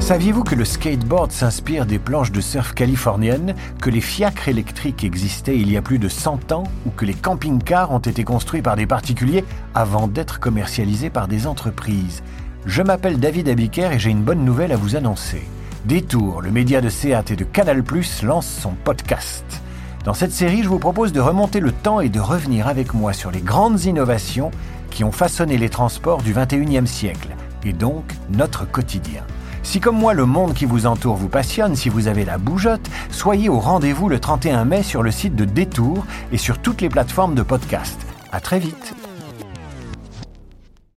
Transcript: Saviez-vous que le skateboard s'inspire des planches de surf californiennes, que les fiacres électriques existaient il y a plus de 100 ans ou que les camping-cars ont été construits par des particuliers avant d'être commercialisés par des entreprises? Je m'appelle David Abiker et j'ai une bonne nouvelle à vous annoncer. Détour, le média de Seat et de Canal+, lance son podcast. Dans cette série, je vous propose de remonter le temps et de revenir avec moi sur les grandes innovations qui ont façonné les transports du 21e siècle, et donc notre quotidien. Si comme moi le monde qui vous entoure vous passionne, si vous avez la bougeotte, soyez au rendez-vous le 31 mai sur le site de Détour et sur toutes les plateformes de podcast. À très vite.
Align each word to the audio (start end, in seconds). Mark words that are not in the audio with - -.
Saviez-vous 0.00 0.42
que 0.42 0.56
le 0.56 0.64
skateboard 0.64 1.30
s'inspire 1.30 1.86
des 1.86 2.00
planches 2.00 2.32
de 2.32 2.40
surf 2.40 2.72
californiennes, 2.74 3.54
que 3.80 3.90
les 3.90 4.00
fiacres 4.00 4.48
électriques 4.48 5.04
existaient 5.04 5.56
il 5.56 5.70
y 5.70 5.76
a 5.76 5.82
plus 5.82 6.00
de 6.00 6.08
100 6.08 6.50
ans 6.50 6.64
ou 6.84 6.90
que 6.90 7.04
les 7.04 7.14
camping-cars 7.14 7.92
ont 7.92 8.00
été 8.00 8.24
construits 8.24 8.62
par 8.62 8.74
des 8.74 8.86
particuliers 8.86 9.44
avant 9.72 10.08
d'être 10.08 10.40
commercialisés 10.40 11.10
par 11.10 11.28
des 11.28 11.46
entreprises? 11.46 12.24
Je 12.66 12.82
m'appelle 12.82 13.20
David 13.20 13.48
Abiker 13.48 13.92
et 13.92 13.98
j'ai 14.00 14.10
une 14.10 14.24
bonne 14.24 14.44
nouvelle 14.44 14.72
à 14.72 14.76
vous 14.76 14.96
annoncer. 14.96 15.46
Détour, 15.84 16.42
le 16.42 16.50
média 16.50 16.80
de 16.80 16.88
Seat 16.88 17.30
et 17.30 17.36
de 17.36 17.44
Canal+, 17.44 17.84
lance 18.24 18.48
son 18.48 18.72
podcast. 18.72 19.44
Dans 20.04 20.14
cette 20.14 20.32
série, 20.32 20.64
je 20.64 20.68
vous 20.68 20.80
propose 20.80 21.12
de 21.12 21.20
remonter 21.20 21.60
le 21.60 21.72
temps 21.72 22.00
et 22.00 22.08
de 22.08 22.20
revenir 22.20 22.66
avec 22.66 22.94
moi 22.94 23.12
sur 23.12 23.30
les 23.30 23.42
grandes 23.42 23.84
innovations 23.84 24.50
qui 24.90 25.04
ont 25.04 25.12
façonné 25.12 25.56
les 25.56 25.68
transports 25.68 26.22
du 26.22 26.34
21e 26.34 26.86
siècle, 26.86 27.28
et 27.64 27.72
donc 27.72 28.04
notre 28.30 28.68
quotidien. 28.68 29.22
Si 29.70 29.78
comme 29.78 30.00
moi 30.00 30.14
le 30.14 30.26
monde 30.26 30.52
qui 30.52 30.64
vous 30.64 30.86
entoure 30.86 31.14
vous 31.14 31.28
passionne, 31.28 31.76
si 31.76 31.90
vous 31.90 32.08
avez 32.08 32.24
la 32.24 32.38
bougeotte, 32.38 32.90
soyez 33.12 33.48
au 33.48 33.60
rendez-vous 33.60 34.08
le 34.08 34.18
31 34.18 34.64
mai 34.64 34.82
sur 34.82 35.04
le 35.04 35.12
site 35.12 35.36
de 35.36 35.44
Détour 35.44 36.04
et 36.32 36.38
sur 36.38 36.58
toutes 36.58 36.80
les 36.80 36.88
plateformes 36.88 37.36
de 37.36 37.42
podcast. 37.42 38.04
À 38.32 38.40
très 38.40 38.58
vite. 38.58 38.96